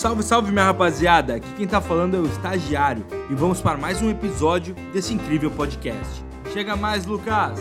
Salve, 0.00 0.22
salve 0.22 0.50
minha 0.50 0.64
rapaziada! 0.64 1.34
Aqui 1.34 1.46
quem 1.58 1.68
tá 1.68 1.78
falando 1.78 2.16
é 2.16 2.20
o 2.20 2.24
Estagiário 2.24 3.06
e 3.30 3.34
vamos 3.34 3.60
para 3.60 3.76
mais 3.76 4.00
um 4.00 4.08
episódio 4.08 4.74
desse 4.94 5.12
incrível 5.12 5.50
podcast. 5.50 6.24
Chega 6.54 6.74
mais, 6.74 7.04
Lucas! 7.04 7.60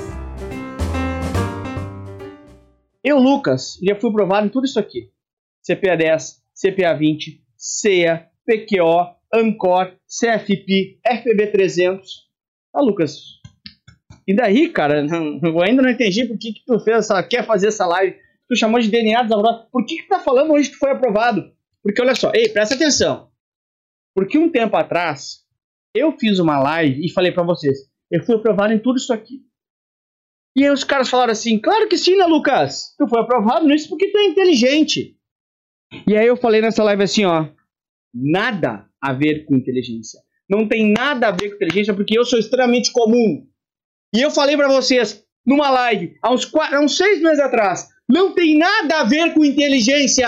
Eu, 3.03 3.17
Lucas, 3.17 3.77
já 3.83 3.93
fui 3.93 4.09
aprovado 4.09 4.47
em 4.47 4.49
tudo 4.49 4.63
isso 4.63 4.79
aqui: 4.79 5.11
CPA 5.67 5.97
10, 5.97 6.41
CPA 6.55 6.93
20, 6.93 7.43
CEA, 7.57 8.29
PQO, 8.47 9.17
ANCOR, 9.33 9.97
CFP, 10.07 11.01
FPB 11.05 11.47
300. 11.47 12.09
Ah, 12.73 12.81
Lucas, 12.81 13.19
e 14.25 14.33
daí, 14.33 14.69
cara? 14.69 15.05
Eu 15.43 15.61
ainda 15.61 15.81
não 15.81 15.89
entendi 15.89 16.23
por 16.23 16.37
que, 16.37 16.53
que 16.53 16.63
tu 16.65 16.79
fez 16.79 16.99
essa, 16.99 17.21
quer 17.21 17.45
fazer 17.45 17.67
essa 17.67 17.85
live. 17.85 18.15
Tu 18.47 18.55
chamou 18.55 18.79
de 18.79 18.87
DNA 18.87 19.23
desaprovado. 19.23 19.67
Por 19.69 19.85
que, 19.85 19.97
que 19.97 20.03
tu 20.03 20.07
tá 20.07 20.19
falando 20.19 20.53
hoje 20.53 20.69
que 20.69 20.77
foi 20.77 20.91
aprovado? 20.91 21.58
Porque 21.83 22.01
olha 22.01 22.15
só, 22.15 22.31
ei, 22.33 22.49
presta 22.49 22.75
atenção. 22.75 23.31
Porque 24.15 24.37
um 24.37 24.51
tempo 24.51 24.75
atrás, 24.75 25.45
eu 25.95 26.11
fiz 26.17 26.39
uma 26.39 26.59
live 26.59 27.05
e 27.05 27.11
falei 27.11 27.31
para 27.31 27.43
vocês, 27.43 27.77
eu 28.11 28.23
fui 28.23 28.35
aprovado 28.35 28.73
em 28.73 28.79
tudo 28.79 28.97
isso 28.97 29.13
aqui. 29.13 29.41
E 30.55 30.65
aí 30.65 30.71
os 30.71 30.83
caras 30.83 31.09
falaram 31.09 31.31
assim, 31.31 31.59
claro 31.59 31.87
que 31.87 31.97
sim, 31.97 32.17
né, 32.17 32.25
Lucas? 32.25 32.95
Tu 32.97 33.07
foi 33.07 33.21
aprovado 33.21 33.67
nisso 33.67 33.87
porque 33.87 34.11
tu 34.11 34.17
é 34.17 34.25
inteligente. 34.25 35.15
E 36.07 36.17
aí 36.17 36.27
eu 36.27 36.35
falei 36.35 36.61
nessa 36.61 36.83
live 36.83 37.03
assim, 37.03 37.25
ó, 37.25 37.47
nada 38.13 38.87
a 39.01 39.13
ver 39.13 39.45
com 39.45 39.55
inteligência. 39.55 40.19
Não 40.49 40.67
tem 40.67 40.91
nada 40.91 41.27
a 41.27 41.31
ver 41.31 41.49
com 41.49 41.55
inteligência 41.55 41.93
porque 41.93 42.17
eu 42.17 42.25
sou 42.25 42.39
extremamente 42.39 42.91
comum. 42.91 43.47
E 44.13 44.21
eu 44.21 44.31
falei 44.31 44.57
para 44.57 44.67
vocês 44.67 45.23
numa 45.45 45.69
live 45.69 46.17
há 46.21 46.31
uns, 46.31 46.45
quatro, 46.45 46.75
há 46.75 46.79
uns 46.81 46.97
seis 46.97 47.21
meses 47.21 47.39
atrás, 47.39 47.87
não 48.07 48.33
tem 48.33 48.57
nada 48.57 48.99
a 48.99 49.03
ver 49.03 49.33
com 49.33 49.45
inteligência. 49.45 50.27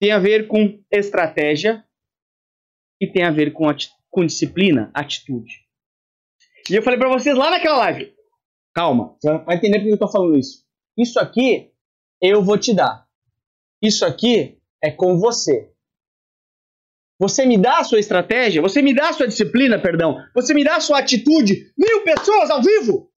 Tem 0.00 0.12
a 0.12 0.18
ver 0.18 0.46
com 0.46 0.82
estratégia 0.90 1.84
e 3.00 3.06
tem 3.06 3.24
a 3.24 3.30
ver 3.30 3.52
com, 3.52 3.64
com 4.10 4.26
disciplina, 4.26 4.90
atitude. 4.94 5.66
E 6.68 6.74
eu 6.74 6.82
falei 6.82 6.98
para 6.98 7.08
vocês 7.08 7.36
lá 7.36 7.50
naquela 7.50 7.78
live, 7.78 8.14
calma, 8.74 9.16
você 9.18 9.38
vai 9.38 9.56
entender 9.56 9.78
porque 9.78 9.92
eu 9.94 9.98
tô 9.98 10.08
falando 10.08 10.36
isso. 10.36 10.64
Isso 10.98 11.18
aqui 11.20 11.72
eu 12.20 12.42
vou 12.42 12.58
te 12.58 12.74
dar. 12.74 13.06
Isso 13.80 14.04
aqui 14.04 14.58
é 14.82 14.90
com 14.90 15.18
você. 15.18 15.72
Você 17.18 17.46
me 17.46 17.56
dá 17.56 17.78
a 17.78 17.84
sua 17.84 17.98
estratégia, 17.98 18.60
você 18.60 18.82
me 18.82 18.94
dá 18.94 19.08
a 19.08 19.12
sua 19.12 19.26
disciplina, 19.26 19.80
perdão, 19.80 20.22
você 20.34 20.52
me 20.52 20.62
dá 20.62 20.76
a 20.76 20.80
sua 20.80 20.98
atitude. 20.98 21.72
Mil 21.76 22.04
pessoas 22.04 22.50
ao 22.50 22.62
vivo. 22.62 23.10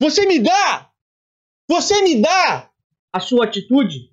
Você 0.00 0.26
me 0.26 0.40
dá, 0.40 0.90
você 1.68 2.02
me 2.02 2.20
dá 2.20 2.70
a 3.12 3.20
sua 3.20 3.44
atitude. 3.44 4.12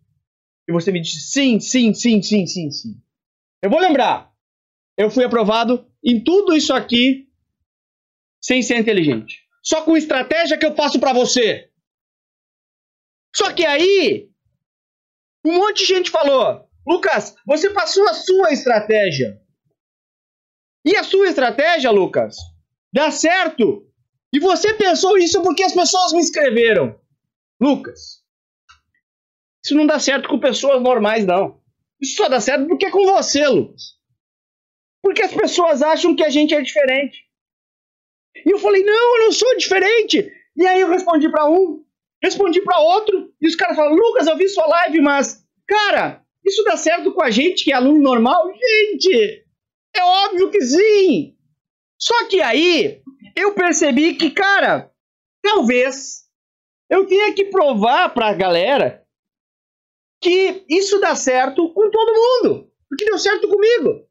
E 0.67 0.71
você 0.71 0.91
me 0.91 1.01
diz 1.01 1.31
sim, 1.31 1.59
sim, 1.59 1.93
sim, 1.93 2.21
sim, 2.21 2.45
sim, 2.45 2.71
sim. 2.71 3.01
Eu 3.61 3.69
vou 3.69 3.79
lembrar, 3.79 4.31
eu 4.97 5.09
fui 5.09 5.23
aprovado 5.23 5.87
em 6.03 6.23
tudo 6.23 6.55
isso 6.55 6.73
aqui 6.73 7.29
sem 8.41 8.61
ser 8.61 8.77
inteligente. 8.77 9.41
Só 9.63 9.83
com 9.83 9.95
estratégia 9.95 10.57
que 10.57 10.65
eu 10.65 10.73
passo 10.73 10.99
para 10.99 11.13
você. 11.13 11.69
Só 13.35 13.53
que 13.53 13.65
aí, 13.65 14.29
um 15.45 15.53
monte 15.53 15.79
de 15.79 15.85
gente 15.85 16.09
falou: 16.09 16.67
Lucas, 16.85 17.35
você 17.45 17.69
passou 17.69 18.07
a 18.07 18.13
sua 18.13 18.51
estratégia. 18.51 19.39
E 20.83 20.95
a 20.95 21.03
sua 21.03 21.27
estratégia, 21.29 21.91
Lucas, 21.91 22.35
dá 22.91 23.11
certo. 23.11 23.87
E 24.33 24.39
você 24.39 24.73
pensou 24.73 25.17
isso 25.17 25.41
porque 25.43 25.63
as 25.63 25.73
pessoas 25.73 26.13
me 26.13 26.19
escreveram. 26.19 26.99
Lucas, 27.61 28.20
isso 29.63 29.75
não 29.75 29.85
dá 29.85 29.99
certo 29.99 30.27
com 30.27 30.39
pessoas 30.39 30.81
normais, 30.81 31.25
não. 31.25 31.61
Isso 32.01 32.15
só 32.15 32.27
dá 32.27 32.39
certo 32.39 32.67
porque 32.67 32.87
é 32.87 32.91
com 32.91 33.05
você, 33.05 33.47
Lucas. 33.47 33.95
Porque 35.03 35.21
as 35.21 35.33
pessoas 35.33 35.81
acham 35.81 36.15
que 36.15 36.23
a 36.23 36.29
gente 36.29 36.53
é 36.53 36.61
diferente. 36.61 37.17
E 38.45 38.51
eu 38.51 38.57
falei, 38.57 38.83
não, 38.83 39.17
eu 39.17 39.25
não 39.25 39.31
sou 39.31 39.57
diferente. 39.57 40.31
E 40.55 40.65
aí 40.65 40.81
eu 40.81 40.89
respondi 40.89 41.29
para 41.29 41.49
um, 41.49 41.83
respondi 42.21 42.61
para 42.61 42.79
outro, 42.79 43.33
e 43.41 43.47
os 43.47 43.55
caras 43.55 43.75
falaram, 43.75 43.95
Lucas, 43.95 44.27
eu 44.27 44.37
vi 44.37 44.47
sua 44.47 44.65
live, 44.67 45.01
mas, 45.01 45.45
cara, 45.67 46.23
isso 46.45 46.63
dá 46.63 46.75
certo 46.75 47.13
com 47.13 47.23
a 47.23 47.29
gente 47.29 47.63
que 47.63 47.71
é 47.71 47.75
aluno 47.75 48.01
normal? 48.01 48.51
Gente, 48.53 49.45
é 49.95 50.03
óbvio 50.03 50.49
que 50.49 50.61
sim. 50.61 51.35
Só 51.99 52.27
que 52.27 52.41
aí 52.41 53.01
eu 53.35 53.53
percebi 53.53 54.15
que, 54.15 54.31
cara, 54.31 54.91
talvez 55.41 56.23
eu 56.89 57.05
tenha 57.05 57.33
que 57.33 57.45
provar 57.45 58.13
pra 58.13 58.33
galera 58.33 59.00
que 60.21 60.63
isso 60.69 60.99
dá 60.99 61.15
certo 61.15 61.73
com 61.73 61.89
todo 61.89 62.13
mundo. 62.13 62.69
Porque 62.87 63.05
deu 63.05 63.17
certo 63.17 63.47
comigo. 63.47 64.05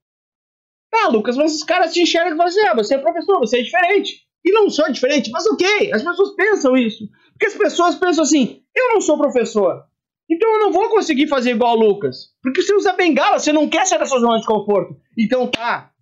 Ah, 0.92 1.08
Lucas, 1.08 1.36
mas 1.36 1.54
os 1.54 1.62
caras 1.62 1.92
te 1.92 2.02
enxergam 2.02 2.34
e 2.34 2.36
falam 2.36 2.48
assim: 2.48 2.60
ah, 2.66 2.74
você 2.74 2.94
é 2.96 2.98
professor, 2.98 3.38
você 3.38 3.60
é 3.60 3.62
diferente. 3.62 4.26
E 4.44 4.52
não 4.52 4.68
sou 4.68 4.90
diferente, 4.90 5.30
mas 5.30 5.46
ok, 5.46 5.92
as 5.92 6.02
pessoas 6.02 6.34
pensam 6.34 6.76
isso. 6.76 7.08
Porque 7.32 7.46
as 7.46 7.54
pessoas 7.54 7.94
pensam 7.94 8.24
assim: 8.24 8.62
eu 8.74 8.94
não 8.94 9.00
sou 9.00 9.16
professor. 9.16 9.84
Então 10.28 10.48
eu 10.48 10.60
não 10.60 10.72
vou 10.72 10.88
conseguir 10.90 11.26
fazer 11.28 11.52
igual 11.52 11.76
o 11.76 11.80
Lucas. 11.80 12.30
Porque 12.42 12.62
você 12.62 12.74
usa 12.74 12.92
bengala, 12.92 13.38
você 13.38 13.52
não 13.52 13.68
quer 13.68 13.86
sair 13.86 13.98
da 13.98 14.06
sua 14.06 14.20
zona 14.20 14.38
de 14.38 14.46
conforto. 14.46 14.96
Então 15.18 15.46
tá. 15.46 15.92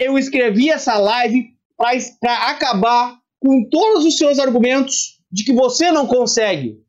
Eu 0.00 0.16
escrevi 0.18 0.70
essa 0.70 0.96
live 0.96 1.50
para 1.76 2.48
acabar 2.48 3.18
com 3.40 3.68
todos 3.68 4.04
os 4.04 4.16
seus 4.16 4.38
argumentos 4.38 5.20
de 5.30 5.44
que 5.44 5.52
você 5.52 5.92
não 5.92 6.06
consegue. 6.06 6.80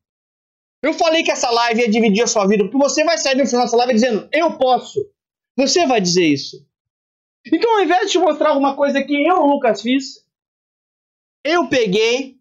Eu 0.81 0.93
falei 0.93 1.23
que 1.23 1.31
essa 1.31 1.49
live 1.49 1.81
ia 1.81 1.89
dividir 1.89 2.23
a 2.23 2.27
sua 2.27 2.47
vida, 2.47 2.63
porque 2.63 2.77
você 2.77 3.03
vai 3.03 3.17
sair 3.17 3.35
no 3.35 3.45
final 3.45 3.65
dessa 3.65 3.77
live 3.77 3.93
dizendo, 3.93 4.29
eu 4.31 4.57
posso. 4.57 4.99
Você 5.57 5.85
vai 5.85 5.99
dizer 5.99 6.25
isso. 6.25 6.65
Então, 7.45 7.75
ao 7.75 7.83
invés 7.83 8.05
de 8.05 8.13
te 8.13 8.19
mostrar 8.19 8.49
alguma 8.49 8.75
coisa 8.75 9.03
que 9.03 9.27
eu, 9.27 9.45
Lucas, 9.45 9.81
fiz, 9.81 10.25
eu 11.43 11.67
peguei 11.67 12.37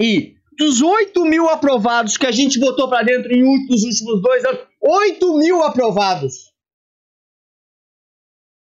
e 0.00 0.34
dos 0.56 0.82
8 0.82 1.24
mil 1.24 1.48
aprovados 1.48 2.16
que 2.16 2.26
a 2.26 2.32
gente 2.32 2.58
botou 2.58 2.88
para 2.88 3.04
dentro 3.04 3.32
em 3.32 3.42
nos 3.68 3.82
últimos 3.82 4.22
dois 4.22 4.44
anos, 4.44 4.66
8 4.80 5.38
mil 5.38 5.62
aprovados. 5.62 6.52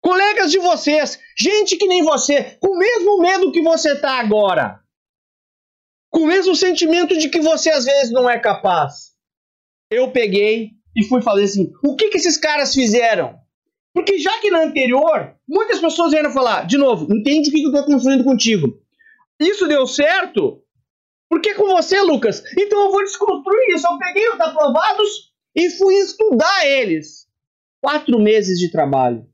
Colegas 0.01 0.51
de 0.51 0.59
vocês, 0.59 1.19
gente 1.37 1.77
que 1.77 1.87
nem 1.87 2.03
você, 2.03 2.57
com 2.59 2.69
o 2.69 2.77
mesmo 2.77 3.19
medo 3.19 3.51
que 3.51 3.61
você 3.61 3.99
tá 3.99 4.19
agora. 4.19 4.80
Com 6.11 6.21
o 6.21 6.27
mesmo 6.27 6.55
sentimento 6.55 7.17
de 7.17 7.29
que 7.29 7.41
você 7.41 7.71
às 7.71 7.85
vezes 7.85 8.11
não 8.11 8.29
é 8.29 8.37
capaz. 8.37 9.11
Eu 9.89 10.11
peguei 10.11 10.71
e 10.95 11.03
fui 11.05 11.21
fazer 11.21 11.45
assim: 11.45 11.71
o 11.83 11.95
que, 11.95 12.09
que 12.09 12.17
esses 12.17 12.37
caras 12.37 12.73
fizeram? 12.73 13.39
Porque 13.93 14.19
já 14.19 14.39
que 14.39 14.51
na 14.51 14.63
anterior, 14.63 15.35
muitas 15.47 15.79
pessoas 15.79 16.11
vieram 16.11 16.31
falar, 16.31 16.67
de 16.67 16.77
novo, 16.77 17.07
entende 17.13 17.49
o 17.49 17.51
que 17.51 17.63
eu 17.63 17.69
estou 17.69 17.85
construindo 17.85 18.23
contigo. 18.23 18.79
Isso 19.39 19.67
deu 19.67 19.87
certo 19.87 20.61
por 21.31 21.39
que 21.39 21.55
com 21.55 21.65
você, 21.65 22.01
Lucas? 22.01 22.43
Então 22.57 22.83
eu 22.83 22.91
vou 22.91 23.01
desconstruir 23.05 23.73
isso. 23.73 23.87
Eu 23.87 23.97
peguei 23.97 24.27
os 24.31 24.39
aprovados 24.41 25.33
e 25.55 25.69
fui 25.69 25.95
estudar 25.95 26.67
eles. 26.67 27.25
Quatro 27.81 28.19
meses 28.19 28.59
de 28.59 28.69
trabalho. 28.69 29.25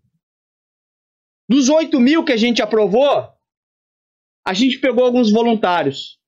Dos 1.49 1.69
8 1.69 1.99
mil 1.99 2.23
que 2.23 2.31
a 2.31 2.37
gente 2.37 2.61
aprovou, 2.61 3.27
a 4.45 4.53
gente 4.53 4.77
pegou 4.77 5.05
alguns 5.05 5.31
voluntários. 5.31 6.19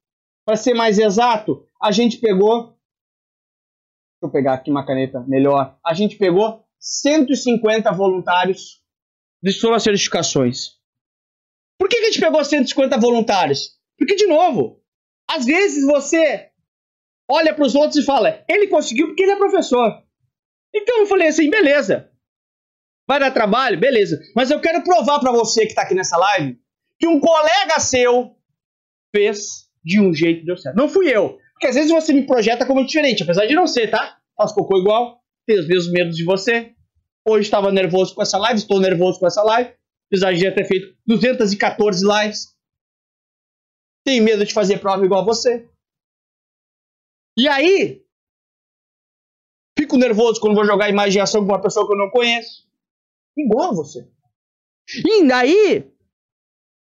Para 0.50 0.58
ser 0.58 0.74
mais 0.74 0.98
exato, 0.98 1.64
a 1.80 1.92
gente 1.92 2.18
pegou. 2.18 2.70
Deixa 2.70 4.24
eu 4.24 4.32
pegar 4.32 4.56
aqui 4.56 4.72
uma 4.72 4.84
caneta 4.84 5.24
melhor. 5.28 5.78
A 5.86 5.94
gente 5.94 6.18
pegou 6.18 6.66
150 6.80 7.92
voluntários 7.92 8.84
de 9.44 9.52
suas 9.52 9.84
certificações. 9.84 10.80
Por 11.78 11.88
que, 11.88 11.98
que 11.98 12.02
a 12.02 12.06
gente 12.08 12.20
pegou 12.20 12.44
150 12.44 12.98
voluntários? 12.98 13.80
Porque, 13.96 14.16
de 14.16 14.26
novo, 14.26 14.84
às 15.30 15.46
vezes 15.46 15.86
você 15.86 16.50
olha 17.30 17.54
para 17.54 17.68
os 17.68 17.76
outros 17.76 17.98
e 17.98 18.04
fala, 18.04 18.44
ele 18.50 18.70
conseguiu 18.70 19.10
porque 19.10 19.22
ele 19.22 19.34
é 19.34 19.38
professor. 19.38 20.04
Então 20.74 21.02
eu 21.02 21.06
falei 21.06 21.28
assim, 21.28 21.48
beleza. 21.48 22.12
Vai 23.08 23.20
dar 23.20 23.30
trabalho? 23.30 23.80
Beleza. 23.80 24.20
Mas 24.36 24.50
eu 24.50 24.60
quero 24.60 24.84
provar 24.84 25.20
para 25.20 25.32
você 25.32 25.62
que 25.62 25.74
está 25.74 25.84
aqui 25.84 25.94
nessa 25.94 26.18
live 26.18 26.60
que 26.98 27.08
um 27.08 27.20
colega 27.20 27.80
seu 27.80 28.36
fez 29.16 29.69
de 29.84 30.00
um 30.00 30.14
jeito 30.14 30.46
deu 30.46 30.58
certo. 30.58 30.76
Não 30.76 30.90
fui 30.90 31.10
eu. 31.10 31.38
Porque 31.54 31.68
às 31.68 31.76
vezes 31.76 31.92
você 31.92 32.14
me 32.14 32.26
projeta 32.26 32.66
como 32.66 32.86
diferente, 32.86 33.24
apesar 33.24 33.46
de 33.46 33.54
não 33.54 33.68
ser, 33.68 33.90
tá? 33.90 34.18
Faço 34.38 34.56
cocô 34.56 34.78
igual, 34.78 35.22
tenho 35.46 35.60
os 35.60 35.68
mesmos 35.68 35.92
medos 35.92 36.16
de 36.16 36.24
você. 36.24 36.74
Hoje 37.28 37.46
estava 37.46 37.72
nervoso 37.72 38.16
com 38.16 38.22
essa 38.22 38.38
live, 38.38 38.60
estou 38.60 38.80
nervoso 38.80 39.20
com 39.20 39.28
essa 39.28 39.44
live. 39.44 39.74
Apesar 40.08 40.34
de 40.34 40.40
já 40.40 40.54
ter 40.54 40.66
feito 40.66 40.98
214 41.06 42.04
lives. 42.06 42.56
Tenho 44.06 44.24
medo 44.24 44.46
de 44.46 44.54
fazer 44.54 44.80
prova 44.80 45.06
igual 45.06 45.22
a 45.22 45.26
você. 45.26 45.70
E 47.38 47.48
aí, 47.48 48.04
fico 49.78 49.98
nervoso 49.98 50.42
quando 50.42 50.56
vou 50.56 50.66
jogar 50.66 50.90
imaginação 50.90 51.42
com 51.42 51.52
uma 51.52 51.62
pessoa 51.62 51.86
que 51.86 51.94
eu 51.94 51.98
não 51.98 52.10
conheço. 52.10 52.68
Igual 53.38 53.70
a 53.70 53.76
você. 53.76 54.10
E 55.06 55.28
daí, 55.28 55.80
o 55.80 55.94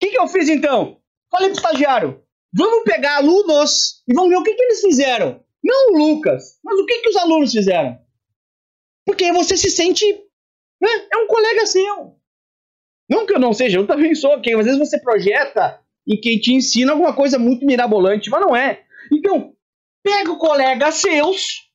que, 0.01 0.11
que 0.11 0.19
eu 0.19 0.27
fiz 0.27 0.49
então? 0.49 1.01
Falei 1.31 1.51
pro 1.51 1.57
estagiário, 1.57 2.25
vamos 2.53 2.85
pegar 2.85 3.17
alunos 3.17 4.03
e 4.09 4.15
vamos 4.15 4.31
ver 4.31 4.37
o 4.37 4.43
que, 4.43 4.55
que 4.55 4.63
eles 4.63 4.81
fizeram. 4.81 5.45
Não 5.63 5.93
o 5.93 5.99
Lucas, 5.99 6.59
mas 6.65 6.79
o 6.79 6.87
que, 6.87 6.99
que 7.01 7.11
os 7.11 7.17
alunos 7.17 7.53
fizeram. 7.53 7.99
Porque 9.05 9.33
você 9.33 9.57
se 9.57 9.71
sente. 9.71 10.05
Né? 10.81 10.89
É 11.13 11.19
um 11.19 11.27
colega 11.27 11.67
seu. 11.67 12.17
Não 13.09 13.27
que 13.27 13.35
eu 13.35 13.41
não 13.41 13.53
seja, 13.53 13.79
eu 13.79 13.87
também 13.87 14.15
sou 14.15 14.41
quem. 14.41 14.55
Às 14.55 14.65
vezes 14.65 14.79
você 14.79 15.01
projeta 15.01 15.81
em 16.07 16.19
quem 16.19 16.39
te 16.39 16.55
ensina 16.55 16.93
alguma 16.93 17.15
coisa 17.15 17.39
muito 17.39 17.67
mirabolante, 17.67 18.31
mas 18.31 18.41
não 18.41 18.55
é. 18.55 18.85
Então, 19.13 19.53
pega 20.03 20.31
o 20.31 20.39
colega 20.39 20.91
seus 20.93 21.69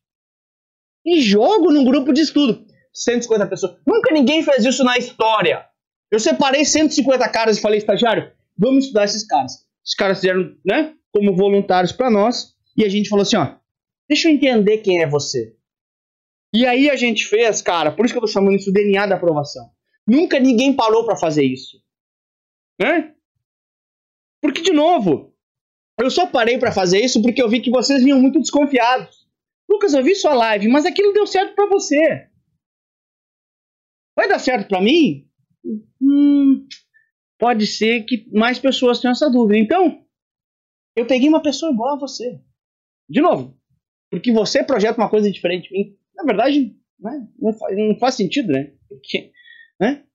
e 1.05 1.21
joga 1.21 1.71
num 1.71 1.85
grupo 1.85 2.11
de 2.11 2.21
estudo. 2.21 2.65
150 2.93 3.47
pessoas. 3.47 3.77
Nunca 3.85 4.13
ninguém 4.13 4.41
fez 4.41 4.63
isso 4.63 4.83
na 4.83 4.97
história. 4.97 5.65
Eu 6.09 6.19
separei 6.19 6.63
150 6.63 7.27
caras 7.29 7.57
e 7.57 7.61
falei, 7.61 7.77
estagiário, 7.77 8.31
vamos 8.57 8.85
estudar 8.85 9.03
esses 9.03 9.27
caras. 9.27 9.65
Os 9.85 9.93
caras 9.93 10.19
fizeram, 10.19 10.55
né, 10.65 10.95
como 11.11 11.35
voluntários 11.35 11.91
para 11.91 12.09
nós, 12.09 12.55
e 12.75 12.83
a 12.83 12.89
gente 12.89 13.09
falou 13.09 13.23
assim, 13.23 13.37
ó, 13.37 13.55
deixa 14.09 14.27
eu 14.27 14.33
entender 14.33 14.79
quem 14.79 15.01
é 15.01 15.07
você. 15.07 15.55
E 16.53 16.65
aí 16.65 16.89
a 16.89 16.95
gente 16.95 17.25
fez, 17.25 17.61
cara, 17.61 17.91
por 17.91 18.05
isso 18.05 18.13
que 18.13 18.17
eu 18.17 18.21
tô 18.21 18.27
chamando 18.27 18.55
isso 18.55 18.71
DNA 18.71 19.05
da 19.05 19.15
aprovação. 19.15 19.69
Nunca 20.07 20.39
ninguém 20.39 20.75
parou 20.75 21.05
para 21.05 21.17
fazer 21.17 21.43
isso. 21.43 21.81
Né? 22.79 23.13
Porque, 24.41 24.61
de 24.61 24.71
novo, 24.71 25.33
eu 25.99 26.09
só 26.09 26.27
parei 26.27 26.57
para 26.57 26.71
fazer 26.71 26.99
isso 26.99 27.21
porque 27.21 27.41
eu 27.41 27.49
vi 27.49 27.61
que 27.61 27.71
vocês 27.71 28.03
vinham 28.03 28.21
muito 28.21 28.39
desconfiados. 28.39 29.25
Lucas, 29.69 29.93
eu 29.93 30.03
vi 30.03 30.15
sua 30.15 30.33
live, 30.33 30.67
mas 30.67 30.85
aquilo 30.85 31.13
deu 31.13 31.25
certo 31.25 31.55
para 31.55 31.67
você. 31.67 32.29
Vai 34.15 34.27
dar 34.27 34.39
certo 34.39 34.67
para 34.67 34.81
mim? 34.81 35.27
Hum, 36.01 36.67
pode 37.37 37.67
ser 37.67 38.03
que 38.03 38.29
mais 38.31 38.59
pessoas 38.59 38.99
tenham 38.99 39.11
essa 39.13 39.29
dúvida. 39.29 39.57
Então, 39.57 40.03
eu 40.95 41.05
peguei 41.05 41.27
uma 41.27 41.41
pessoa 41.41 41.71
igual 41.71 41.95
a 41.95 41.99
você. 41.99 42.39
De 43.09 43.21
novo, 43.21 43.59
porque 44.09 44.31
você 44.31 44.63
projeta 44.63 44.99
uma 44.99 45.09
coisa 45.09 45.31
diferente 45.31 45.69
de 45.69 45.73
mim 45.73 45.97
na 46.15 46.23
verdade, 46.23 46.75
né, 46.99 47.27
não, 47.37 47.53
faz, 47.53 47.77
não, 47.77 47.99
faz, 47.99 48.15
sentido, 48.15 48.51
né? 48.51 48.73
Porque, 48.87 49.31
né? 49.79 50.05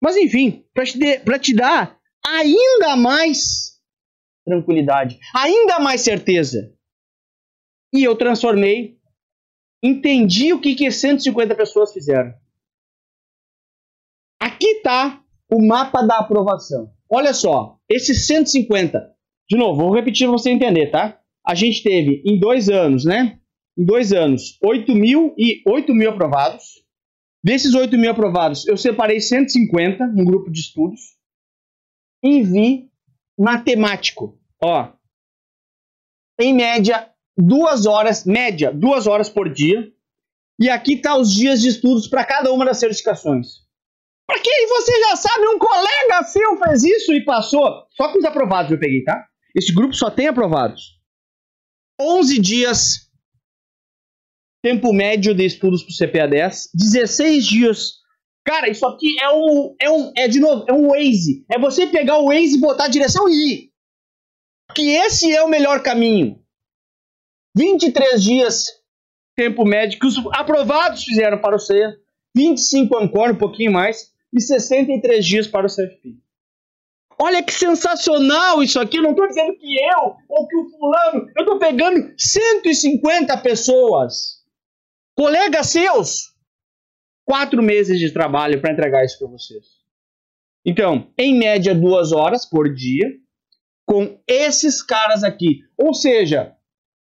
Mas 0.00 0.16
enfim, 0.16 0.66
para 0.74 0.84
te, 0.84 0.98
te 1.40 1.54
dar 1.54 1.98
ainda 2.24 2.96
mais 2.96 3.80
tranquilidade, 4.44 5.18
ainda 5.34 5.80
mais 5.80 6.02
certeza. 6.02 6.76
E 7.92 8.02
eu 8.02 8.16
transformei, 8.16 8.98
entendi 9.82 10.52
o 10.52 10.60
que, 10.60 10.74
que 10.74 10.90
150 10.90 11.54
pessoas 11.54 11.92
fizeram. 11.92 12.34
Aqui 14.40 14.66
está 14.66 15.21
o 15.52 15.66
mapa 15.66 16.02
da 16.02 16.18
aprovação. 16.18 16.90
Olha 17.10 17.34
só, 17.34 17.78
esses 17.88 18.26
150. 18.26 19.12
De 19.48 19.56
novo, 19.56 19.82
vou 19.82 19.94
repetir 19.94 20.26
para 20.26 20.38
você 20.38 20.50
entender, 20.50 20.90
tá? 20.90 21.18
A 21.46 21.54
gente 21.54 21.82
teve 21.82 22.22
em 22.24 22.38
dois 22.38 22.68
anos, 22.68 23.04
né? 23.04 23.38
em 23.76 23.84
dois 23.84 24.12
anos, 24.12 24.58
8 24.62 24.94
mil 24.94 25.34
e 25.36 25.62
8 25.66 25.94
mil 25.94 26.10
aprovados. 26.10 26.82
Desses 27.44 27.74
8 27.74 27.98
mil 27.98 28.10
aprovados, 28.10 28.66
eu 28.66 28.76
separei 28.76 29.20
150 29.20 30.06
num 30.08 30.24
grupo 30.24 30.50
de 30.50 30.60
estudos 30.60 31.16
e 32.22 32.42
vi 32.42 32.90
matemático. 33.36 34.38
Ó, 34.62 34.92
em 36.40 36.54
média, 36.54 37.10
duas 37.36 37.84
horas, 37.84 38.24
média, 38.24 38.72
duas 38.72 39.06
horas 39.06 39.28
por 39.28 39.52
dia. 39.52 39.92
E 40.60 40.68
aqui 40.68 40.98
tá 40.98 41.16
os 41.16 41.34
dias 41.34 41.60
de 41.60 41.68
estudos 41.68 42.06
para 42.06 42.24
cada 42.24 42.52
uma 42.52 42.64
das 42.64 42.78
certificações. 42.78 43.61
Para 44.32 44.40
quem 44.40 44.66
você 44.66 44.98
já 44.98 45.16
sabe, 45.16 45.46
um 45.46 45.58
colega 45.58 46.22
seu 46.24 46.56
fez 46.56 46.82
isso 46.84 47.12
e 47.12 47.22
passou. 47.22 47.86
Só 47.90 48.10
com 48.10 48.18
os 48.18 48.24
aprovados 48.24 48.72
eu 48.72 48.78
peguei, 48.78 49.04
tá? 49.04 49.26
Esse 49.54 49.74
grupo 49.74 49.92
só 49.92 50.10
tem 50.10 50.26
aprovados. 50.26 50.98
11 52.00 52.40
dias 52.40 53.10
tempo 54.62 54.90
médio 54.90 55.34
de 55.34 55.44
estudos 55.44 55.82
para 55.82 55.92
o 55.92 56.08
CPA 56.08 56.28
10, 56.28 56.70
16 56.72 57.46
dias. 57.46 57.92
Cara, 58.42 58.70
isso 58.70 58.86
aqui 58.86 59.20
é 59.20 59.28
um, 59.28 59.76
é 59.78 59.90
um, 59.90 60.12
é 60.16 60.28
de 60.28 60.40
novo, 60.40 60.64
é 60.66 60.72
um 60.72 60.88
Waze. 60.88 61.44
É 61.50 61.58
você 61.58 61.86
pegar 61.86 62.16
o 62.16 62.28
Waze 62.28 62.56
e 62.56 62.60
botar 62.60 62.84
a 62.84 62.88
direção 62.88 63.28
e 63.28 63.32
ir. 63.32 63.72
Que 64.74 64.92
esse 64.92 65.30
é 65.30 65.42
o 65.42 65.48
melhor 65.48 65.82
caminho. 65.82 66.42
23 67.54 68.24
dias, 68.24 68.64
tempo 69.36 69.62
médio, 69.66 69.98
que 69.98 70.06
os 70.06 70.16
aprovados 70.32 71.04
fizeram 71.04 71.38
para 71.38 71.56
o 71.56 71.58
CEA, 71.58 71.94
25 72.34 72.96
Ancor, 72.96 73.30
um 73.32 73.36
pouquinho 73.36 73.70
mais, 73.70 74.11
e 74.32 74.40
63 74.40 75.24
dias 75.24 75.46
para 75.46 75.66
o 75.66 75.70
CFP. 75.70 76.16
Olha 77.20 77.42
que 77.42 77.52
sensacional 77.52 78.62
isso 78.62 78.80
aqui. 78.80 78.96
Eu 78.98 79.02
não 79.02 79.10
estou 79.10 79.28
dizendo 79.28 79.56
que 79.56 79.76
eu 79.80 80.16
ou 80.28 80.48
que 80.48 80.56
o 80.56 80.70
fulano. 80.70 81.30
Eu 81.36 81.44
estou 81.44 81.58
pegando 81.58 82.12
150 82.16 83.36
pessoas 83.38 84.42
Colegas 85.14 85.68
seus, 85.68 86.34
quatro 87.24 87.62
meses 87.62 87.98
de 87.98 88.10
trabalho 88.10 88.60
para 88.60 88.72
entregar 88.72 89.04
isso 89.04 89.18
para 89.18 89.28
vocês. 89.28 89.66
Então, 90.64 91.12
em 91.18 91.38
média, 91.38 91.74
duas 91.74 92.12
horas 92.12 92.46
por 92.46 92.72
dia, 92.72 93.12
com 93.86 94.18
esses 94.26 94.82
caras 94.82 95.22
aqui. 95.22 95.60
Ou 95.76 95.92
seja, 95.92 96.56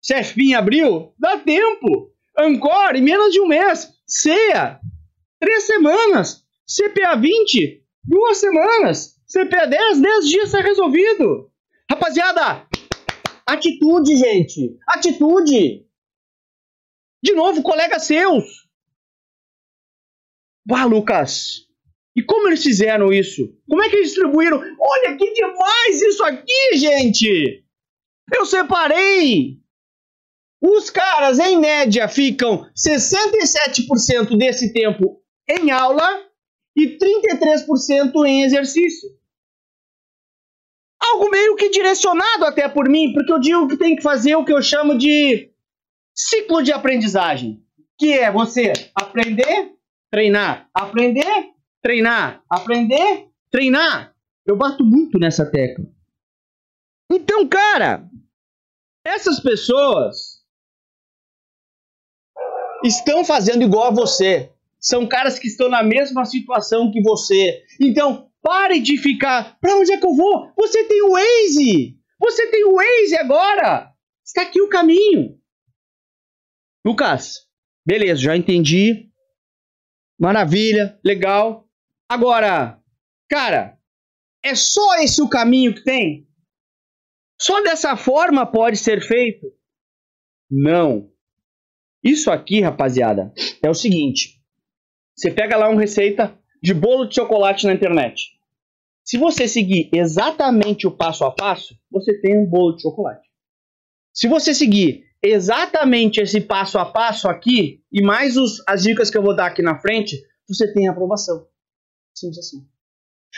CFP 0.05 0.43
em 0.43 0.55
abril, 0.55 1.15
dá 1.19 1.39
tempo. 1.39 2.11
Ancor, 2.37 2.97
em 2.97 3.03
menos 3.03 3.33
de 3.33 3.41
um 3.41 3.47
mês. 3.47 3.93
CEA, 4.07 4.81
três 5.39 5.65
semanas. 5.65 6.44
CPA 6.67 7.17
20, 7.17 7.85
duas 8.05 8.39
semanas. 8.39 9.21
CPA 9.27 9.67
10, 9.67 10.01
10 10.01 10.29
dias 10.29 10.45
está 10.47 10.61
resolvido. 10.61 11.51
Rapaziada, 11.91 12.67
atitude, 13.47 14.17
gente. 14.17 14.79
Atitude. 14.89 15.87
De 17.23 17.33
novo, 17.33 17.63
colegas 17.63 18.05
seus. 18.05 18.69
Bah, 20.67 20.85
Lucas. 20.85 21.69
E 22.17 22.23
como 22.23 22.49
eles 22.49 22.63
fizeram 22.63 23.13
isso? 23.13 23.55
Como 23.69 23.83
é 23.83 23.91
que 23.91 23.97
eles 23.97 24.09
distribuíram? 24.09 24.59
Olha 24.59 25.17
que 25.17 25.33
demais 25.33 26.01
isso 26.01 26.23
aqui, 26.25 26.77
gente! 26.77 27.65
Eu 28.33 28.47
separei. 28.47 29.59
Os 30.63 30.89
caras, 30.89 31.39
em 31.39 31.59
média, 31.59 32.09
ficam 32.09 32.71
67% 32.75 34.39
desse 34.39 34.73
tempo 34.73 35.21
em 35.47 35.71
aula 35.71 36.25
e 36.77 36.99
33% 36.99 38.27
em 38.27 38.43
exercício. 38.43 39.09
Algo 41.01 41.31
meio 41.31 41.57
que 41.57 41.69
direcionado 41.69 42.47
até 42.47 42.69
por 42.69 42.89
mim, 42.89 43.13
porque 43.13 43.33
eu 43.33 43.39
digo 43.39 43.69
que 43.69 43.77
tem 43.77 43.95
que 43.95 44.03
fazer 44.03 44.35
o 44.37 44.45
que 44.45 44.53
eu 44.53 44.63
chamo 44.63 44.97
de 44.97 45.53
Ciclo 46.15 46.63
de 46.63 46.73
aprendizagem, 46.73 47.63
que 47.99 48.13
é 48.13 48.31
você 48.31 48.73
aprender, 48.95 49.73
treinar, 50.11 50.69
aprender, 50.73 51.53
treinar, 51.83 52.43
aprender, 52.49 53.29
treinar. 53.51 54.15
Eu 54.47 54.57
bato 54.57 54.85
muito 54.85 55.19
nessa 55.19 55.51
tecla. 55.51 55.85
Então, 57.11 57.47
cara, 57.49 58.09
essas 59.05 59.41
pessoas 59.41 60.43
estão 62.83 63.25
fazendo 63.25 63.63
igual 63.63 63.89
a 63.89 63.95
você. 63.95 64.54
São 64.85 65.09
caras 65.09 65.39
que 65.39 65.49
estão 65.49 65.71
na 65.71 65.83
mesma 65.83 66.27
situação 66.27 66.93
que 66.93 67.01
você. 67.01 67.65
Então, 67.81 68.31
pare 68.43 68.81
de 68.81 68.99
ficar. 68.99 69.59
Para 69.59 69.79
onde 69.79 69.91
é 69.91 69.97
que 69.97 70.05
eu 70.05 70.15
vou? 70.15 70.53
Você 70.59 70.85
tem 70.85 71.01
o 71.01 71.13
Waze. 71.13 71.99
Você 72.21 72.51
tem 72.51 72.65
o 72.67 72.75
Waze 72.75 73.17
agora. 73.17 73.91
Está 74.23 74.43
aqui 74.43 74.61
o 74.61 74.69
caminho. 74.69 75.41
Lucas, 76.87 77.47
beleza, 77.87 78.21
já 78.21 78.37
entendi. 78.37 79.11
Maravilha, 80.21 81.01
legal. 81.03 81.67
Agora, 82.07 82.79
cara, 83.31 83.79
é 84.45 84.55
só 84.55 84.97
esse 84.97 85.23
o 85.23 85.31
caminho 85.31 85.75
que 85.75 85.83
tem? 85.83 86.29
Só 87.41 87.63
dessa 87.63 87.97
forma 87.97 88.45
pode 88.45 88.77
ser 88.77 89.01
feito? 89.01 89.51
Não. 90.51 91.11
Isso 92.03 92.31
aqui, 92.31 92.61
rapaziada, 92.61 93.33
é 93.63 93.71
o 93.71 93.75
seguinte. 93.75 94.44
Você 95.17 95.31
pega 95.31 95.57
lá 95.57 95.69
uma 95.69 95.81
receita 95.81 96.37
de 96.63 96.75
bolo 96.75 97.07
de 97.07 97.15
chocolate 97.15 97.67
na 97.67 97.73
internet. 97.73 98.33
Se 99.05 99.19
você 99.19 99.47
seguir 99.47 99.91
exatamente 99.93 100.87
o 100.87 100.91
passo 100.91 101.25
a 101.25 101.31
passo, 101.31 101.79
você 101.91 102.19
tem 102.21 102.39
um 102.39 102.47
bolo 102.47 102.75
de 102.75 102.83
chocolate. 102.83 103.29
Se 104.13 104.27
você 104.27 104.55
seguir 104.55 105.05
exatamente 105.23 106.21
esse 106.21 106.41
passo 106.41 106.79
a 106.79 106.87
passo 106.87 107.29
aqui, 107.29 107.83
e 107.93 108.03
mais 108.03 108.37
os, 108.37 108.63
as 108.67 108.83
dicas 108.83 109.11
que 109.11 109.19
eu 109.19 109.23
vou 109.23 109.37
dar 109.37 109.47
aqui 109.47 109.63
na 109.63 109.79
frente, 109.79 110.23
você 110.49 110.73
tem 110.73 110.89
aprovação. 110.89 111.47
Simples 112.15 112.39
assim. 112.39 112.67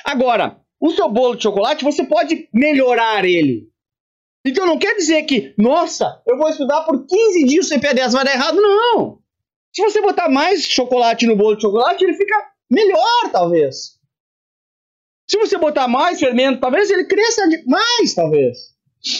Agora, 0.04 0.61
o 0.80 0.90
seu 0.90 1.09
bolo 1.09 1.37
de 1.37 1.42
chocolate, 1.42 1.85
você 1.85 2.04
pode 2.04 2.49
melhorar 2.52 3.25
ele. 3.25 3.68
Então 4.47 4.66
não 4.66 4.78
quer 4.78 4.95
dizer 4.95 5.25
que, 5.25 5.54
nossa, 5.59 6.23
eu 6.26 6.37
vou 6.37 6.49
estudar 6.49 6.85
por 6.85 7.04
15 7.04 7.45
dias 7.45 7.71
o 7.71 7.75
CP10 7.75 8.12
vai 8.12 8.25
dar 8.25 8.35
errado. 8.35 8.61
Não! 8.61 9.25
Se 9.76 9.83
você 9.83 10.00
botar 10.00 10.30
mais 10.30 10.62
chocolate 10.64 11.26
no 11.26 11.37
bolo 11.37 11.54
de 11.54 11.61
chocolate, 11.61 12.02
ele 12.02 12.14
fica 12.14 12.35
melhor, 12.71 13.30
talvez. 13.30 13.99
Se 15.28 15.38
você 15.38 15.59
botar 15.59 15.87
mais 15.87 16.18
fermento, 16.18 16.61
talvez 16.61 16.88
ele 16.90 17.04
cresça 17.04 17.42
mais, 17.66 18.14
talvez. 18.14 18.56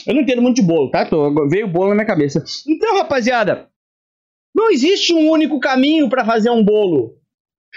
Eu 0.07 0.15
não 0.15 0.23
entendo 0.23 0.41
muito 0.41 0.57
de 0.57 0.63
bolo, 0.63 0.91
tá? 0.91 1.05
Tô, 1.05 1.47
veio 1.47 1.69
bolo 1.69 1.91
na 1.91 1.97
minha 1.97 2.07
cabeça. 2.07 2.43
Então, 2.67 2.97
rapaziada, 2.97 3.69
Não 4.55 4.71
existe 4.71 5.13
um 5.13 5.29
único 5.29 5.61
caminho 5.61 6.09
para 6.09 6.25
fazer 6.25 6.49
um 6.49 6.65
bolo. 6.65 7.19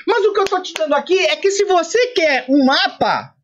Mas 0.08 0.24
o 0.24 0.32
que 0.32 0.40
eu 0.40 0.46
estou 0.46 0.64
te 0.64 0.74
dando 0.74 0.94
aqui 0.96 1.20
é 1.20 1.36
que 1.36 1.52
se 1.52 1.66
você 1.66 2.14
quer 2.14 2.46
um 2.48 2.64
mapa, 2.64 3.36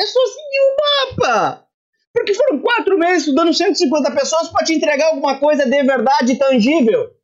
é 0.00 0.06
só 0.06 0.20
seguir 0.28 0.60
o 0.62 0.76
mapa. 1.12 1.66
Porque 2.10 2.32
foram 2.32 2.60
quatro 2.60 2.98
meses 2.98 3.24
estudando 3.24 3.52
150 3.52 4.10
pessoas 4.12 4.48
para 4.48 4.64
te 4.64 4.72
entregar 4.74 5.08
alguma 5.08 5.38
coisa 5.38 5.66
de 5.66 5.82
verdade 5.82 6.38
tangível. 6.38 7.15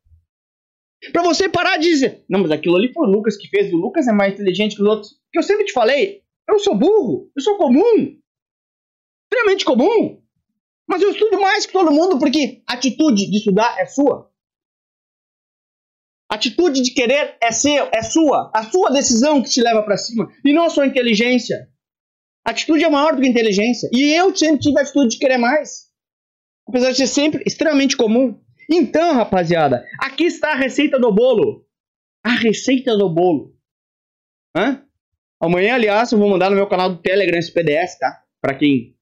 Para 1.10 1.22
você 1.22 1.48
parar 1.48 1.78
de 1.78 1.88
dizer, 1.88 2.24
não, 2.28 2.40
mas 2.40 2.50
aquilo 2.50 2.76
ali 2.76 2.92
foi 2.92 3.06
o 3.06 3.10
Lucas 3.10 3.36
que 3.36 3.48
fez, 3.48 3.72
o 3.72 3.76
Lucas 3.76 4.06
é 4.06 4.12
mais 4.12 4.34
inteligente 4.34 4.76
que 4.76 4.82
os 4.82 4.88
outros. 4.88 5.20
Que 5.32 5.38
eu 5.38 5.42
sempre 5.42 5.64
te 5.64 5.72
falei, 5.72 6.22
eu 6.48 6.58
sou 6.58 6.76
burro, 6.76 7.30
eu 7.34 7.42
sou 7.42 7.56
comum, 7.56 8.18
extremamente 9.24 9.64
comum. 9.64 10.22
Mas 10.88 11.02
eu 11.02 11.10
estudo 11.10 11.40
mais 11.40 11.66
que 11.66 11.72
todo 11.72 11.92
mundo 11.92 12.18
porque 12.18 12.62
a 12.68 12.74
atitude 12.74 13.30
de 13.30 13.38
estudar 13.38 13.80
é 13.80 13.86
sua. 13.86 14.30
A 16.30 16.34
atitude 16.34 16.82
de 16.82 16.92
querer 16.92 17.36
é 17.42 17.52
seu, 17.52 17.88
é 17.92 18.02
sua, 18.02 18.50
a 18.54 18.70
sua 18.70 18.90
decisão 18.90 19.42
que 19.42 19.50
te 19.50 19.60
leva 19.60 19.82
para 19.82 19.96
cima 19.96 20.30
e 20.44 20.52
não 20.52 20.64
a 20.64 20.70
sua 20.70 20.86
inteligência. 20.86 21.68
A 22.44 22.50
atitude 22.50 22.84
é 22.84 22.90
maior 22.90 23.14
do 23.14 23.20
que 23.20 23.26
a 23.26 23.30
inteligência. 23.30 23.88
E 23.92 24.12
eu 24.12 24.34
sempre 24.34 24.60
tive 24.60 24.78
a 24.78 24.82
atitude 24.82 25.10
de 25.10 25.18
querer 25.18 25.38
mais. 25.38 25.90
Apesar 26.66 26.90
de 26.90 26.96
ser 26.96 27.06
sempre 27.06 27.42
extremamente 27.46 27.96
comum. 27.96 28.41
Então, 28.70 29.14
rapaziada, 29.14 29.86
aqui 30.00 30.24
está 30.24 30.52
a 30.52 30.56
receita 30.56 30.98
do 30.98 31.12
bolo. 31.12 31.66
A 32.24 32.30
receita 32.30 32.96
do 32.96 33.08
bolo. 33.08 33.56
Hã? 34.56 34.84
Amanhã, 35.40 35.74
aliás, 35.74 36.12
eu 36.12 36.18
vou 36.18 36.30
mandar 36.30 36.50
no 36.50 36.56
meu 36.56 36.68
canal 36.68 36.90
do 36.90 37.02
Telegram 37.02 37.38
esse 37.38 37.52
PDF, 37.52 37.98
tá? 37.98 38.22
Pra 38.40 38.54
quem 38.54 38.96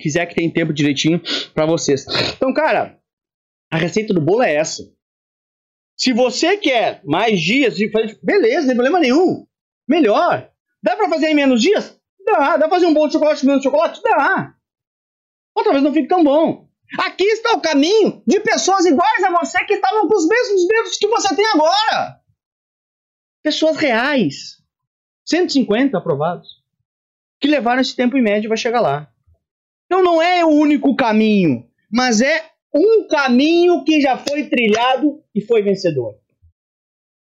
quiser 0.00 0.26
que 0.26 0.34
tem 0.34 0.50
tempo 0.50 0.72
direitinho 0.72 1.20
para 1.52 1.66
vocês. 1.66 2.06
Então, 2.34 2.54
cara, 2.54 2.98
a 3.70 3.76
receita 3.76 4.14
do 4.14 4.20
bolo 4.20 4.42
é 4.42 4.54
essa. 4.54 4.82
Se 5.98 6.12
você 6.12 6.56
quer 6.56 7.02
mais 7.04 7.40
dias, 7.40 7.76
beleza, 8.22 8.60
não 8.60 8.66
tem 8.68 8.74
problema 8.76 9.00
nenhum. 9.00 9.46
Melhor. 9.86 10.50
Dá 10.82 10.96
para 10.96 11.08
fazer 11.08 11.28
em 11.28 11.34
menos 11.34 11.60
dias? 11.60 12.00
Dá. 12.24 12.56
Dá 12.56 12.66
pra 12.66 12.70
fazer 12.70 12.86
um 12.86 12.94
bolo 12.94 13.08
de 13.08 13.12
chocolate 13.12 13.44
menos 13.44 13.62
chocolate? 13.62 14.00
Dá. 14.02 14.54
Ou 15.54 15.62
talvez 15.62 15.84
não 15.84 15.92
fique 15.92 16.08
tão 16.08 16.24
bom. 16.24 16.68
Aqui 16.98 17.24
está 17.24 17.52
o 17.52 17.60
caminho 17.60 18.22
de 18.26 18.40
pessoas 18.40 18.84
iguais 18.84 19.24
a 19.24 19.30
você 19.30 19.64
que 19.64 19.74
estavam 19.74 20.08
com 20.08 20.14
os 20.14 20.26
mesmos 20.26 20.66
medos 20.66 20.96
que 20.98 21.08
você 21.08 21.34
tem 21.34 21.46
agora. 21.46 22.20
Pessoas 23.42 23.76
reais. 23.76 24.62
150 25.26 25.96
aprovados. 25.96 26.48
Que 27.40 27.48
levaram 27.48 27.80
esse 27.80 27.96
tempo 27.96 28.16
em 28.16 28.22
média 28.22 28.48
vai 28.48 28.58
chegar 28.58 28.80
lá. 28.80 29.10
Então 29.86 30.02
não 30.02 30.22
é 30.22 30.44
o 30.44 30.48
único 30.48 30.94
caminho, 30.96 31.68
mas 31.90 32.20
é 32.20 32.50
um 32.74 33.06
caminho 33.06 33.84
que 33.84 34.00
já 34.00 34.16
foi 34.16 34.48
trilhado 34.48 35.22
e 35.34 35.40
foi 35.40 35.62
vencedor. 35.62 36.14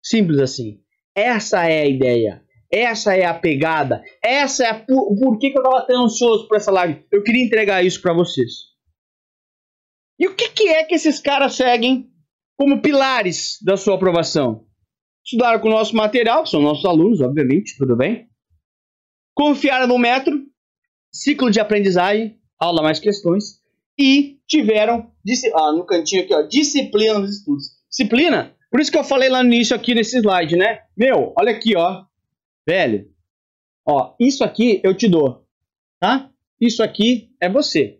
Simples 0.03 0.39
assim. 0.39 0.81
Essa 1.15 1.65
é 1.69 1.81
a 1.81 1.87
ideia. 1.87 2.43
Essa 2.71 3.15
é 3.15 3.25
a 3.25 3.33
pegada. 3.33 4.03
Essa 4.21 4.65
é 4.65 4.69
a 4.69 4.79
por, 4.79 5.15
por 5.15 5.39
que, 5.39 5.49
que 5.49 5.57
eu 5.57 5.63
estava 5.63 5.85
tão 5.85 6.05
ansioso 6.05 6.47
por 6.47 6.57
essa 6.57 6.71
live. 6.71 7.05
Eu 7.11 7.23
queria 7.23 7.45
entregar 7.45 7.83
isso 7.83 8.01
para 8.01 8.13
vocês. 8.13 8.76
E 10.19 10.27
o 10.27 10.35
que, 10.35 10.49
que 10.49 10.67
é 10.69 10.83
que 10.83 10.95
esses 10.95 11.19
caras 11.19 11.55
seguem 11.55 12.09
como 12.57 12.81
pilares 12.81 13.59
da 13.61 13.77
sua 13.77 13.95
aprovação? 13.95 14.65
Estudaram 15.23 15.59
com 15.59 15.67
o 15.67 15.71
nosso 15.71 15.95
material, 15.95 16.43
que 16.43 16.49
são 16.49 16.61
nossos 16.61 16.85
alunos, 16.85 17.21
obviamente, 17.21 17.77
tudo 17.77 17.95
bem? 17.95 18.27
Confiaram 19.35 19.87
no 19.87 19.97
método, 19.99 20.43
ciclo 21.11 21.51
de 21.51 21.59
aprendizagem, 21.59 22.39
aula 22.59 22.81
mais 22.81 22.99
questões, 22.99 23.61
e 23.99 24.39
tiveram, 24.47 25.11
ah, 25.55 25.71
no 25.73 25.85
cantinho 25.85 26.23
aqui, 26.23 26.33
ó, 26.33 26.41
disciplina 26.43 27.19
nos 27.19 27.37
estudos. 27.37 27.65
Disciplina, 27.89 28.55
por 28.71 28.79
isso 28.79 28.91
que 28.91 28.97
eu 28.97 29.03
falei 29.03 29.29
lá 29.29 29.43
no 29.43 29.53
início 29.53 29.75
aqui 29.75 29.93
nesse 29.93 30.17
slide, 30.17 30.55
né? 30.55 30.81
Meu, 30.95 31.33
olha 31.37 31.51
aqui, 31.51 31.75
ó. 31.75 32.05
Velho, 32.67 33.09
ó, 33.85 34.15
isso 34.19 34.43
aqui 34.43 34.81
eu 34.83 34.95
te 34.95 35.07
dou, 35.07 35.45
tá? 35.99 36.31
Isso 36.59 36.83
aqui 36.83 37.29
é 37.41 37.49
você. 37.49 37.99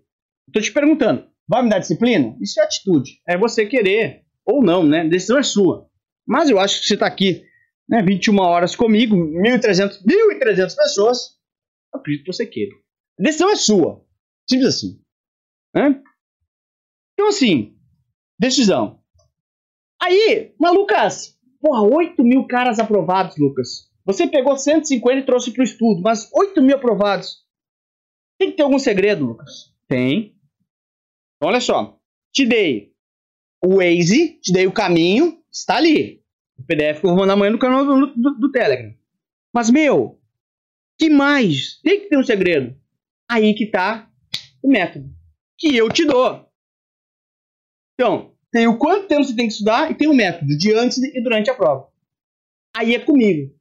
Tô 0.52 0.60
te 0.60 0.72
perguntando, 0.72 1.28
vai 1.48 1.64
me 1.64 1.70
dar 1.70 1.80
disciplina? 1.80 2.36
Isso 2.42 2.60
é 2.60 2.64
atitude. 2.64 3.22
É 3.28 3.38
você 3.38 3.66
querer 3.66 4.24
ou 4.46 4.64
não, 4.64 4.84
né? 4.84 5.02
A 5.02 5.08
decisão 5.08 5.38
é 5.38 5.44
sua. 5.44 5.88
Mas 6.28 6.50
eu 6.50 6.60
acho 6.60 6.82
que 6.82 6.88
você 6.88 6.94
está 6.96 7.08
aqui, 7.08 7.44
né, 7.88 8.02
21 8.02 8.38
horas 8.40 8.76
comigo, 8.76 9.16
1.300, 9.16 10.04
1.300 10.04 10.76
pessoas, 10.76 11.38
eu 11.94 12.00
acredito 12.00 12.26
que 12.26 12.34
você 12.34 12.46
queira. 12.46 12.76
A 13.20 13.24
decisão 13.24 13.50
é 13.50 13.56
sua. 13.56 14.06
Simples 14.50 14.76
assim. 14.76 15.02
Né? 15.74 16.02
Então, 17.14 17.30
assim, 17.30 17.76
decisão. 18.40 19.02
Aí, 20.02 20.54
mas 20.60 20.74
Lucas, 20.74 21.40
porra, 21.60 21.82
8 21.82 22.24
mil 22.24 22.46
caras 22.46 22.80
aprovados, 22.80 23.38
Lucas. 23.38 23.88
Você 24.06 24.28
pegou 24.28 24.56
150 24.56 25.20
e 25.20 25.26
trouxe 25.26 25.52
para 25.52 25.62
o 25.62 25.66
estudo, 25.66 26.02
mas 26.02 26.32
8 26.34 26.62
mil 26.62 26.76
aprovados. 26.76 27.46
Tem 28.40 28.52
que 28.52 28.58
ter 28.58 28.64
algum 28.64 28.80
segredo, 28.80 29.26
Lucas? 29.26 29.74
Tem. 29.88 30.37
Então, 31.38 31.50
olha 31.50 31.62
só. 31.62 31.98
Te 32.34 32.46
dei 32.46 32.94
o 33.64 33.78
Waze, 33.78 34.40
te 34.42 34.52
dei 34.52 34.68
o 34.68 34.72
caminho, 34.72 35.42
está 35.52 35.78
ali. 35.78 36.24
O 36.58 36.64
PDF 36.64 37.00
que 37.00 37.06
eu 37.06 37.12
vou 37.12 37.20
mandar 37.20 37.34
amanhã 37.34 37.52
no 37.52 37.60
canal 37.60 37.86
do, 37.86 38.14
do, 38.14 38.40
do 38.40 38.52
Telegram. 38.52 38.94
Mas, 39.54 39.70
meu, 39.70 40.20
que 40.98 41.10
mais? 41.10 41.80
Tem 41.82 42.02
que 42.02 42.10
ter 42.10 42.18
um 42.18 42.24
segredo. 42.24 42.76
Aí 43.30 43.54
que 43.54 43.68
tá 43.68 44.10
o 44.62 44.70
método. 44.70 45.10
Que 45.58 45.76
eu 45.76 45.90
te 45.90 46.06
dou. 46.06 46.48
Então, 47.94 48.36
tem 48.52 48.68
o 48.68 48.78
quanto 48.78 49.08
tempo 49.08 49.24
você 49.24 49.36
tem 49.36 49.48
que 49.48 49.54
estudar 49.54 49.92
e 49.92 49.96
tem 49.96 50.08
o 50.08 50.14
método 50.14 50.58
de 50.58 50.74
antes 50.74 50.98
e 50.98 51.22
durante 51.22 51.50
a 51.50 51.56
prova. 51.56 51.90
Aí 52.76 52.96
é 52.96 53.00
comigo. 53.00 53.56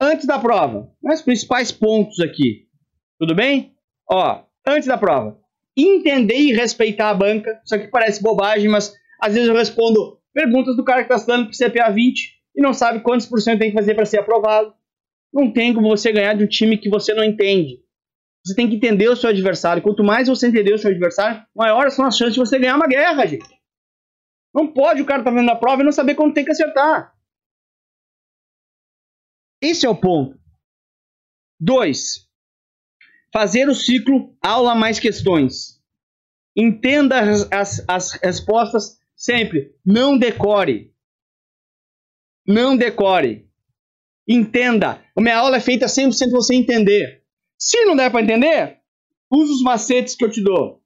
Antes 0.00 0.26
da 0.26 0.38
prova, 0.38 0.92
os 1.02 1.22
principais 1.22 1.72
pontos 1.72 2.20
aqui. 2.20 2.68
Tudo 3.18 3.34
bem? 3.34 3.74
Ó, 4.10 4.44
antes 4.66 4.86
da 4.86 4.98
prova. 4.98 5.41
Entender 5.76 6.36
e 6.36 6.52
respeitar 6.52 7.10
a 7.10 7.14
banca. 7.14 7.60
Isso 7.64 7.74
aqui 7.74 7.88
parece 7.88 8.22
bobagem, 8.22 8.68
mas 8.68 8.94
às 9.20 9.34
vezes 9.34 9.48
eu 9.48 9.54
respondo 9.54 10.20
perguntas 10.32 10.76
do 10.76 10.84
cara 10.84 11.00
que 11.00 11.12
está 11.12 11.16
estudando 11.16 11.48
para 11.48 11.68
CPA 11.68 11.90
20 11.90 12.42
e 12.54 12.62
não 12.62 12.74
sabe 12.74 13.00
quantos 13.00 13.26
por 13.26 13.40
cento 13.40 13.60
tem 13.60 13.70
que 13.70 13.76
fazer 13.76 13.94
para 13.94 14.04
ser 14.04 14.20
aprovado. 14.20 14.74
Não 15.32 15.50
tem 15.50 15.72
como 15.72 15.88
você 15.88 16.12
ganhar 16.12 16.34
de 16.34 16.44
um 16.44 16.48
time 16.48 16.76
que 16.76 16.90
você 16.90 17.14
não 17.14 17.24
entende. 17.24 17.82
Você 18.44 18.54
tem 18.54 18.68
que 18.68 18.76
entender 18.76 19.08
o 19.08 19.16
seu 19.16 19.30
adversário. 19.30 19.82
Quanto 19.82 20.02
mais 20.02 20.28
você 20.28 20.48
entender 20.48 20.74
o 20.74 20.78
seu 20.78 20.90
adversário, 20.90 21.46
maiores 21.54 21.94
são 21.94 22.04
as 22.04 22.16
chances 22.16 22.34
de 22.34 22.40
você 22.40 22.58
ganhar 22.58 22.76
uma 22.76 22.88
guerra, 22.88 23.24
gente. 23.26 23.48
Não 24.54 24.70
pode 24.70 25.00
o 25.00 25.06
cara 25.06 25.20
estar 25.20 25.30
tá 25.30 25.36
vendo 25.36 25.50
a 25.50 25.56
prova 25.56 25.80
e 25.80 25.84
não 25.84 25.92
saber 25.92 26.14
quando 26.14 26.34
tem 26.34 26.44
que 26.44 26.50
acertar. 26.50 27.14
Esse 29.62 29.86
é 29.86 29.88
o 29.88 29.96
ponto. 29.96 30.38
Dois, 31.58 32.28
fazer 33.32 33.68
o 33.68 33.74
ciclo 33.74 34.36
aula 34.42 34.74
mais 34.74 34.98
questões. 34.98 35.80
Entenda 36.56 37.20
as, 37.20 37.48
as, 37.50 37.84
as 37.88 38.12
respostas 38.12 39.02
Sempre. 39.22 39.72
Não 39.86 40.18
decore. 40.18 40.92
Não 42.44 42.76
decore. 42.76 43.48
Entenda. 44.28 45.00
A 45.16 45.20
minha 45.20 45.36
aula 45.36 45.58
é 45.58 45.60
feita 45.60 45.86
100% 45.86 46.28
você 46.32 46.56
entender. 46.56 47.22
Se 47.56 47.84
não 47.84 47.94
der 47.94 48.10
para 48.10 48.22
entender, 48.22 48.78
use 49.30 49.52
os 49.52 49.62
macetes 49.62 50.16
que 50.16 50.24
eu 50.24 50.30
te 50.30 50.42
dou. 50.42 50.82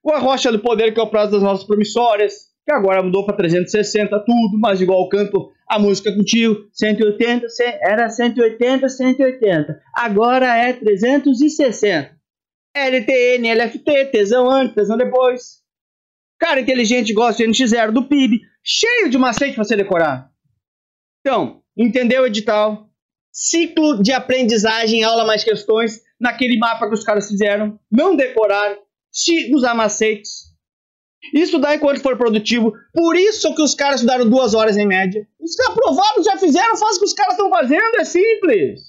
O 0.00 0.12
Arrocha 0.12 0.52
do 0.52 0.60
Poder, 0.60 0.94
que 0.94 1.00
é 1.00 1.02
o 1.02 1.10
prazo 1.10 1.32
das 1.32 1.42
nossas 1.42 1.66
promissórias, 1.66 2.34
que 2.64 2.72
agora 2.72 3.02
mudou 3.02 3.26
para 3.26 3.36
360, 3.36 4.20
tudo, 4.20 4.56
mas 4.60 4.80
igual 4.80 5.02
eu 5.02 5.08
canto 5.08 5.50
a 5.70 5.78
música 5.78 6.12
contigo, 6.12 6.68
180, 6.72 7.46
era 7.80 8.10
180, 8.10 8.88
180. 8.88 9.80
Agora 9.94 10.56
é 10.56 10.72
360. 10.72 12.18
LTN, 12.74 13.54
LFT, 13.54 14.06
tesão 14.06 14.50
antes, 14.50 14.74
tesão 14.74 14.96
depois. 14.96 15.60
Cara 16.40 16.60
inteligente 16.60 17.12
gosta 17.12 17.44
de 17.44 17.48
NX0 17.48 17.92
do 17.92 18.08
PIB, 18.08 18.40
cheio 18.64 19.08
de 19.08 19.16
macete 19.16 19.54
para 19.54 19.62
você 19.62 19.76
decorar. 19.76 20.28
Então, 21.20 21.62
entendeu 21.76 22.22
o 22.22 22.26
edital? 22.26 22.88
Ciclo 23.32 24.02
de 24.02 24.10
aprendizagem, 24.10 25.04
aula 25.04 25.24
mais 25.24 25.44
questões, 25.44 26.00
naquele 26.18 26.58
mapa 26.58 26.88
que 26.88 26.94
os 26.94 27.04
caras 27.04 27.28
fizeram, 27.28 27.78
não 27.88 28.16
decorar, 28.16 28.76
usar 29.54 29.74
macetes. 29.74 30.50
Estudar 31.32 31.76
enquanto 31.76 32.00
for 32.00 32.16
produtivo. 32.16 32.72
Por 32.92 33.14
isso 33.14 33.54
que 33.54 33.62
os 33.62 33.74
caras 33.74 34.00
estudaram 34.00 34.28
duas 34.28 34.52
horas 34.54 34.76
em 34.76 34.86
média. 34.86 35.28
Os 35.40 35.58
aprovados 35.60 36.24
já 36.24 36.36
fizeram, 36.36 36.76
faz 36.76 36.96
o 36.96 37.00
que 37.00 37.06
os 37.06 37.14
caras 37.14 37.32
estão 37.32 37.48
fazendo, 37.48 37.96
é 37.98 38.04
simples. 38.04 38.80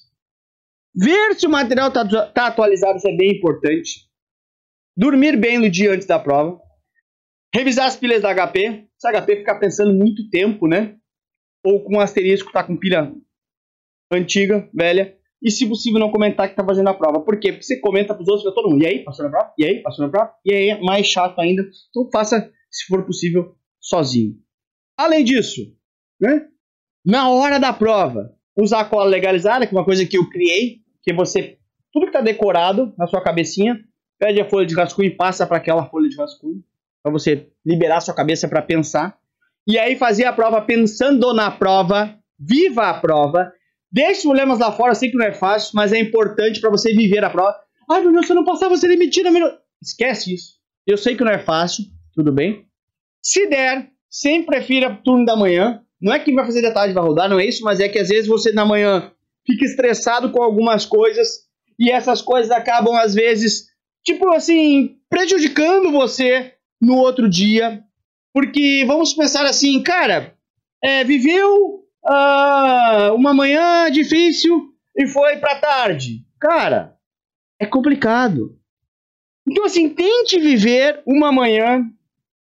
Ver 0.93 1.35
se 1.35 1.47
o 1.47 1.49
material 1.49 1.87
está 1.87 2.27
tá 2.27 2.47
atualizado, 2.47 2.97
isso 2.97 3.07
é 3.07 3.15
bem 3.15 3.37
importante. 3.37 4.09
Dormir 4.95 5.37
bem 5.37 5.57
no 5.57 5.69
dia 5.69 5.93
antes 5.93 6.05
da 6.05 6.19
prova. 6.19 6.59
Revisar 7.55 7.87
as 7.87 7.95
pilhas 7.95 8.21
da 8.21 8.33
HP. 8.33 8.87
Se 8.97 9.07
a 9.07 9.21
HP 9.21 9.37
ficar 9.37 9.59
pensando 9.59 9.93
muito 9.93 10.29
tempo, 10.29 10.67
né? 10.67 10.97
Ou 11.65 11.83
com 11.83 11.99
asterisco, 11.99 12.51
tá 12.51 12.63
com 12.63 12.77
pilha 12.77 13.13
antiga, 14.11 14.69
velha. 14.73 15.17
E 15.41 15.49
se 15.49 15.67
possível 15.67 15.99
não 15.99 16.11
comentar 16.11 16.49
que 16.49 16.55
tá 16.55 16.63
fazendo 16.63 16.89
a 16.89 16.93
prova. 16.93 17.21
Por 17.21 17.39
quê? 17.39 17.51
Porque 17.51 17.63
você 17.63 17.79
comenta 17.79 18.13
pros 18.13 18.27
outros, 18.27 18.43
pra 18.43 18.53
todo 18.53 18.69
mundo. 18.69 18.83
E 18.83 18.87
aí, 18.87 19.03
passou 19.03 19.25
na 19.25 19.31
prova? 19.31 19.53
E 19.57 19.65
aí, 19.65 19.81
passou 19.81 20.05
na 20.05 20.11
prova? 20.11 20.33
E 20.45 20.53
aí, 20.53 20.81
mais 20.83 21.07
chato 21.07 21.39
ainda. 21.39 21.63
Então 21.89 22.09
faça, 22.11 22.51
se 22.69 22.85
for 22.87 23.05
possível, 23.05 23.55
sozinho. 23.79 24.35
Além 24.97 25.23
disso, 25.23 25.61
né? 26.21 26.47
na 27.05 27.29
hora 27.29 27.59
da 27.59 27.73
prova, 27.73 28.33
usar 28.55 28.81
a 28.81 28.85
cola 28.85 29.05
legalizada, 29.05 29.65
que 29.65 29.75
é 29.75 29.77
uma 29.77 29.85
coisa 29.85 30.05
que 30.05 30.17
eu 30.17 30.29
criei, 30.29 30.81
que 31.01 31.11
você, 31.13 31.57
tudo 31.91 32.03
que 32.03 32.09
está 32.09 32.21
decorado 32.21 32.93
na 32.97 33.07
sua 33.07 33.21
cabecinha, 33.21 33.79
pede 34.19 34.39
a 34.39 34.47
folha 34.47 34.67
de 34.67 34.75
rascunho 34.75 35.07
e 35.07 35.15
passa 35.15 35.47
para 35.47 35.57
aquela 35.57 35.85
folha 35.87 36.07
de 36.07 36.15
rascunho, 36.15 36.63
para 37.01 37.11
você 37.11 37.49
liberar 37.65 38.01
sua 38.01 38.13
cabeça 38.13 38.47
para 38.47 38.61
pensar. 38.61 39.17
E 39.67 39.79
aí 39.79 39.95
fazer 39.95 40.25
a 40.25 40.33
prova 40.33 40.61
pensando 40.61 41.33
na 41.33 41.49
prova, 41.49 42.15
viva 42.39 42.89
a 42.89 42.99
prova, 42.99 43.51
deixe 43.91 44.19
os 44.19 44.23
problemas 44.23 44.59
lá 44.59 44.71
fora, 44.71 44.93
sei 44.93 45.09
que 45.09 45.17
não 45.17 45.25
é 45.25 45.33
fácil, 45.33 45.71
mas 45.73 45.91
é 45.91 45.99
importante 45.99 46.61
para 46.61 46.69
você 46.69 46.93
viver 46.93 47.23
a 47.23 47.29
prova. 47.29 47.55
Ai, 47.89 48.01
meu 48.01 48.11
Deus, 48.11 48.27
se 48.27 48.31
eu 48.31 48.35
não 48.35 48.45
passar, 48.45 48.69
você 48.69 48.87
demitido. 48.87 49.31
Meu... 49.31 49.51
Esquece 49.81 50.33
isso. 50.33 50.53
Eu 50.85 50.97
sei 50.97 51.15
que 51.15 51.23
não 51.23 51.31
é 51.31 51.39
fácil, 51.39 51.85
tudo 52.13 52.31
bem. 52.31 52.65
Se 53.23 53.47
der, 53.47 53.89
sempre 54.09 54.57
prefira 54.57 54.95
turno 55.03 55.25
da 55.25 55.35
manhã. 55.35 55.83
Não 56.01 56.13
é 56.13 56.19
que 56.19 56.33
vai 56.33 56.45
fazer 56.45 56.61
de 56.61 56.73
tarde 56.73 56.93
vai 56.93 57.03
rodar, 57.03 57.29
não 57.29 57.39
é 57.39 57.45
isso, 57.45 57.63
mas 57.63 57.79
é 57.79 57.87
que 57.87 57.99
às 57.99 58.09
vezes 58.09 58.27
você 58.27 58.51
na 58.51 58.65
manhã 58.65 59.11
fica 59.45 59.65
estressado 59.65 60.31
com 60.31 60.41
algumas 60.41 60.85
coisas 60.85 61.45
e 61.79 61.91
essas 61.91 62.21
coisas 62.21 62.51
acabam 62.51 62.95
às 62.95 63.13
vezes, 63.13 63.67
tipo 64.03 64.29
assim, 64.29 64.97
prejudicando 65.09 65.91
você 65.91 66.53
no 66.81 66.95
outro 66.95 67.29
dia. 67.29 67.83
Porque 68.33 68.83
vamos 68.87 69.13
pensar 69.13 69.45
assim, 69.45 69.81
cara, 69.83 70.35
é, 70.83 71.03
viveu 71.03 71.83
uh, 72.05 73.13
uma 73.13 73.33
manhã 73.33 73.91
difícil 73.91 74.73
e 74.95 75.05
foi 75.07 75.37
pra 75.37 75.59
tarde. 75.59 76.25
Cara, 76.39 76.95
é 77.59 77.65
complicado. 77.65 78.57
Então, 79.47 79.65
assim, 79.65 79.89
tente 79.89 80.39
viver 80.39 81.01
uma 81.05 81.31
manhã 81.31 81.85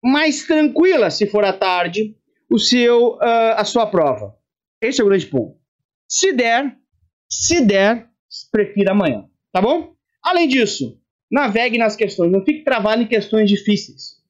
mais 0.04 0.46
tranquila, 0.46 1.10
se 1.10 1.28
for 1.28 1.44
à 1.44 1.54
tarde, 1.54 2.16
o 2.54 2.60
seu, 2.60 3.16
uh, 3.16 3.56
a 3.58 3.66
sua 3.66 3.88
prova. 3.88 4.38
Esse 4.80 5.02
é 5.02 5.04
o 5.04 5.08
grande 5.08 5.26
ponto. 5.26 5.58
Se 6.08 6.32
der, 6.32 6.78
se 7.28 7.66
der, 7.66 8.08
prefira 8.52 8.92
amanhã, 8.92 9.26
tá 9.52 9.60
bom? 9.60 9.96
Além 10.24 10.48
disso, 10.48 11.02
navegue 11.32 11.80
nas 11.80 11.96
questões, 11.96 12.32
não 12.32 12.46
fique 12.46 12.64
travado 12.64 13.02
em 13.02 13.08
questões 13.08 13.50
difíceis. 13.50 14.22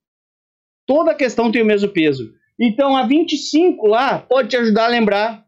Toda 0.88 1.13
questão 1.13 1.51
tem 1.51 1.62
o 1.62 1.65
mesmo 1.65 1.89
peso. 1.89 2.34
Então, 2.58 2.96
a 2.96 3.06
25 3.06 3.86
lá 3.88 4.20
pode 4.20 4.50
te 4.50 4.56
ajudar 4.56 4.86
a 4.86 4.89
lembrar 4.89 5.46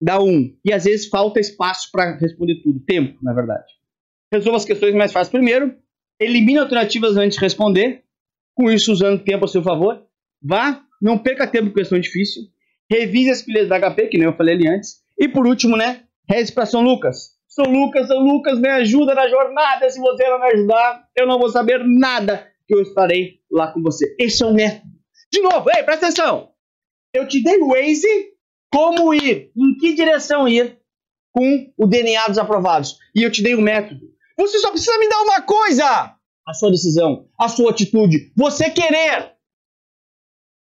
da 0.00 0.18
1. 0.18 0.56
E 0.64 0.72
às 0.72 0.84
vezes 0.84 1.08
falta 1.08 1.38
espaço 1.38 1.90
para 1.92 2.16
responder 2.16 2.62
tudo, 2.62 2.80
tempo, 2.86 3.18
na 3.22 3.34
verdade. 3.34 3.70
Resolva 4.32 4.56
as 4.56 4.64
questões 4.64 4.94
mais 4.94 5.12
fáceis 5.12 5.30
primeiro, 5.30 5.76
elimine 6.18 6.58
alternativas 6.58 7.18
antes 7.18 7.36
de 7.36 7.44
responder, 7.44 8.02
com 8.54 8.70
isso 8.70 8.90
usando 8.92 9.22
tempo 9.22 9.44
a 9.44 9.48
seu 9.48 9.62
favor. 9.62 10.06
Vá, 10.40 10.87
não 11.00 11.18
perca 11.18 11.46
tempo 11.46 11.68
com 11.68 11.74
questão 11.74 11.98
difícil. 11.98 12.42
Revise 12.90 13.30
as 13.30 13.42
pilhas 13.42 13.68
da 13.68 13.78
HP, 13.78 14.08
que 14.08 14.18
nem 14.18 14.26
eu 14.26 14.36
falei 14.36 14.54
ali 14.54 14.68
antes. 14.68 15.02
E 15.18 15.28
por 15.28 15.46
último, 15.46 15.76
né, 15.76 16.04
reze 16.28 16.52
para 16.52 16.66
São 16.66 16.82
Lucas. 16.82 17.36
São 17.48 17.64
Lucas, 17.66 18.06
São 18.06 18.20
Lucas, 18.20 18.58
me 18.58 18.68
ajuda 18.68 19.14
na 19.14 19.28
jornada. 19.28 19.90
Se 19.90 19.98
você 20.00 20.28
não 20.28 20.38
me 20.38 20.46
ajudar, 20.46 21.04
eu 21.16 21.26
não 21.26 21.38
vou 21.38 21.50
saber 21.50 21.82
nada 21.84 22.46
que 22.66 22.74
eu 22.74 22.82
estarei 22.82 23.40
lá 23.50 23.72
com 23.72 23.82
você. 23.82 24.14
Esse 24.18 24.42
é 24.42 24.46
o 24.46 24.54
método. 24.54 24.92
De 25.32 25.40
novo, 25.40 25.68
ei, 25.74 25.82
presta 25.82 26.06
atenção. 26.06 26.50
Eu 27.12 27.26
te 27.26 27.42
dei 27.42 27.58
o 27.58 27.68
Waze 27.68 28.32
como 28.72 29.14
ir, 29.14 29.50
em 29.56 29.76
que 29.78 29.94
direção 29.94 30.46
ir 30.46 30.78
com 31.32 31.72
o 31.76 31.86
DNA 31.86 32.28
dos 32.28 32.38
aprovados. 32.38 32.98
E 33.14 33.22
eu 33.22 33.30
te 33.30 33.42
dei 33.42 33.54
o 33.54 33.60
método. 33.60 34.00
Você 34.36 34.58
só 34.58 34.70
precisa 34.70 34.98
me 34.98 35.08
dar 35.08 35.22
uma 35.22 35.42
coisa: 35.42 36.14
a 36.46 36.54
sua 36.54 36.70
decisão, 36.70 37.28
a 37.38 37.48
sua 37.48 37.70
atitude, 37.70 38.32
você 38.36 38.70
querer. 38.70 39.32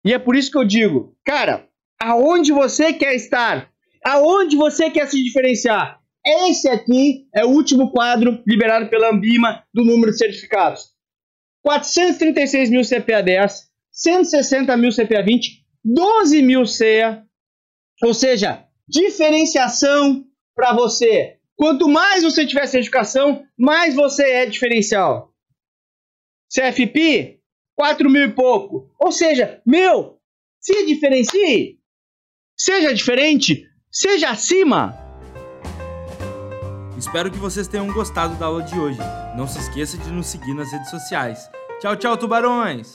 E 0.04 0.14
é 0.14 0.20
por 0.20 0.36
isso 0.36 0.52
que 0.52 0.58
eu 0.58 0.66
digo, 0.66 1.16
cara, 1.26 1.68
aonde 2.02 2.52
você 2.52 2.94
quer 2.94 3.16
estar, 3.16 3.72
aonde 4.06 4.56
você 4.56 4.90
quer 4.90 5.08
se 5.08 5.22
diferenciar. 5.24 6.00
Esse 6.26 6.70
aqui 6.70 7.28
é 7.34 7.46
o 7.46 7.50
último 7.50 7.92
quadro 7.92 8.44
liberado 8.48 8.90
pela 8.90 9.12
Ambima 9.12 9.64
do 9.74 9.84
número 9.84 10.12
de 10.12 10.18
certificados. 10.18 10.92
436 11.64 12.70
mil 12.70 12.82
CPA 12.82 13.22
10, 13.22 13.70
160 13.92 14.78
mil 14.78 14.92
CPA 14.92 15.24
20, 15.24 15.64
12 15.84 16.42
mil 16.42 16.66
CEA. 16.66 17.24
Ou 18.04 18.14
seja, 18.14 18.66
diferenciação 18.88 20.26
para 20.56 20.74
você 20.74 21.40
Quanto 21.62 21.88
mais 21.88 22.24
você 22.24 22.44
tiver 22.44 22.66
certificação, 22.66 23.46
mais 23.56 23.94
você 23.94 24.24
é 24.24 24.46
diferencial. 24.48 25.32
CFP, 26.52 27.40
4 27.82 28.08
mil 28.12 28.26
e 28.26 28.32
pouco. 28.32 28.92
Ou 29.00 29.12
seja, 29.12 29.60
meu, 29.66 30.20
se 30.60 30.86
diferencie. 30.86 31.80
Seja 32.56 32.94
diferente, 32.94 33.66
seja 33.92 34.30
acima. 34.30 34.96
Espero 36.96 37.32
que 37.32 37.40
vocês 37.40 37.68
tenham 37.68 37.92
gostado 37.92 38.36
da 38.36 38.46
aula 38.46 38.62
de 38.62 38.78
hoje. 38.78 39.00
Não 39.36 39.48
se 39.48 39.58
esqueça 39.58 39.98
de 39.98 40.12
nos 40.12 40.28
seguir 40.28 40.54
nas 40.54 40.72
redes 40.72 40.92
sociais. 40.92 41.50
Tchau, 41.80 41.96
tchau, 41.96 42.16
tubarões! 42.16 42.94